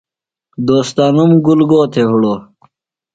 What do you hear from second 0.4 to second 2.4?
ݨ دوستانوم گُل گو تھےۡ ہِڑوۡ؟